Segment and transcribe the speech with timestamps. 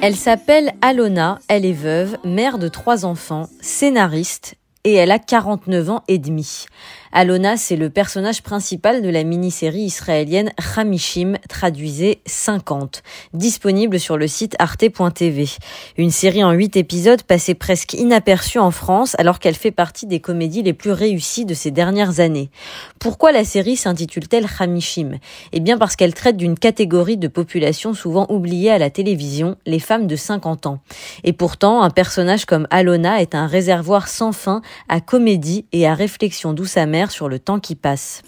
[0.00, 5.90] Elle s'appelle Alona, elle est veuve, mère de trois enfants, scénariste et elle a 49
[5.90, 6.66] ans et demi.
[7.14, 13.02] Alona, c'est le personnage principal de la mini-série israélienne Hamishim, traduisée 50,
[13.34, 15.46] disponible sur le site arte.tv.
[15.98, 20.20] Une série en 8 épisodes passée presque inaperçue en France alors qu'elle fait partie des
[20.20, 22.50] comédies les plus réussies de ces dernières années.
[22.98, 25.18] Pourquoi la série s'intitule-t-elle Hamishim
[25.52, 29.80] Eh bien parce qu'elle traite d'une catégorie de population souvent oubliée à la télévision, les
[29.80, 30.78] femmes de 50 ans.
[31.24, 35.94] Et pourtant, un personnage comme Alona est un réservoir sans fin à comédie et à
[35.94, 38.22] réflexion douce amère sur le temps qui passe.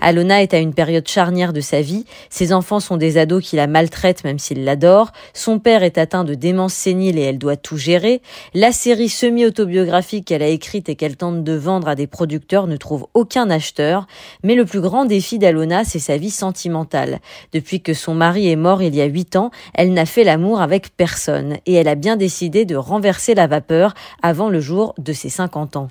[0.00, 2.06] Alona est à une période charnière de sa vie.
[2.30, 5.12] Ses enfants sont des ados qui la maltraitent même s'ils l'adorent.
[5.34, 8.22] Son père est atteint de démence sénile et elle doit tout gérer.
[8.54, 12.76] La série semi-autobiographique qu'elle a écrite et qu'elle tente de vendre à des producteurs ne
[12.76, 14.06] trouve aucun acheteur.
[14.42, 17.20] Mais le plus grand défi d'Alona, c'est sa vie sentimentale.
[17.52, 20.60] Depuis que son mari est mort il y a huit ans, elle n'a fait l'amour
[20.60, 25.12] avec personne et elle a bien décidé de renverser la vapeur avant le jour de
[25.12, 25.88] ses 50 ans.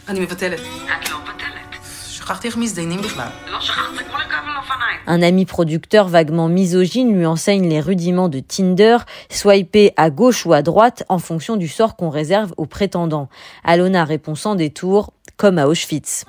[5.07, 8.97] Un ami producteur vaguement misogyne lui enseigne les rudiments de Tinder,
[9.29, 13.29] swiper à gauche ou à droite en fonction du sort qu'on réserve aux prétendants.
[13.63, 16.25] Alona répond sans détour, comme à Auschwitz.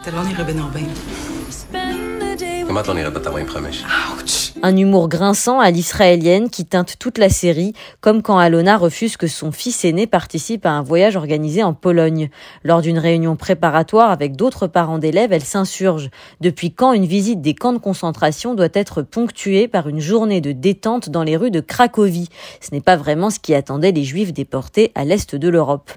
[4.62, 9.26] Un humour grinçant à l'israélienne qui teinte toute la série, comme quand Alona refuse que
[9.26, 12.30] son fils aîné participe à un voyage organisé en Pologne.
[12.64, 16.10] Lors d'une réunion préparatoire avec d'autres parents d'élèves, elle s'insurge.
[16.40, 20.52] Depuis quand une visite des camps de concentration doit être ponctuée par une journée de
[20.52, 22.30] détente dans les rues de Cracovie?
[22.60, 25.92] Ce n'est pas vraiment ce qui attendait les juifs déportés à l'est de l'Europe.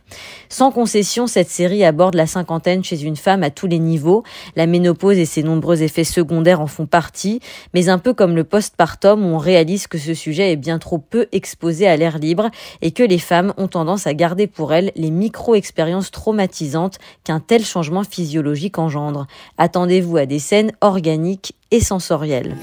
[0.50, 4.24] Sans concession, cette série aborde la cinquantaine chez une femme à tous les niveaux.
[4.58, 7.40] La ménopause et ses nombreux effets secondaires en font partie,
[7.74, 10.98] mais un peu comme le postpartum où on réalise que ce sujet est bien trop
[10.98, 12.50] peu exposé à l'air libre
[12.82, 17.64] et que les femmes ont tendance à garder pour elles les micro-expériences traumatisantes qu'un tel
[17.64, 19.28] changement physiologique engendre.
[19.58, 22.58] Attendez-vous à des scènes organiques et sensorielles.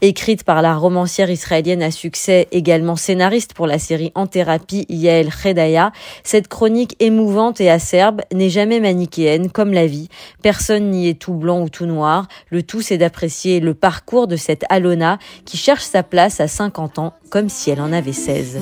[0.00, 5.30] Écrite par la romancière israélienne à succès, également scénariste pour la série En thérapie Yael
[5.32, 5.92] Khedaya,
[6.24, 10.08] cette chronique émouvante et acerbe n'est jamais manichéenne comme la vie.
[10.42, 12.26] Personne n'y est tout blanc ou tout noir.
[12.50, 16.98] Le tout, c'est d'apprécier le parcours de cette Alona qui cherche sa place à 50
[16.98, 18.58] ans comme si elle en avait 16.